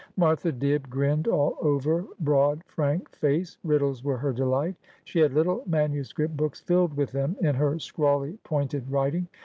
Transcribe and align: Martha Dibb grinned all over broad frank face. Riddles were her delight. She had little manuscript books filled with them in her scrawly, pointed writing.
Martha 0.17 0.51
Dibb 0.51 0.89
grinned 0.89 1.27
all 1.27 1.55
over 1.61 2.03
broad 2.19 2.63
frank 2.65 3.11
face. 3.15 3.59
Riddles 3.63 4.03
were 4.03 4.17
her 4.17 4.33
delight. 4.33 4.75
She 5.05 5.19
had 5.19 5.31
little 5.31 5.61
manuscript 5.67 6.35
books 6.35 6.59
filled 6.59 6.97
with 6.97 7.11
them 7.11 7.35
in 7.39 7.53
her 7.53 7.77
scrawly, 7.77 8.39
pointed 8.43 8.89
writing. 8.89 9.27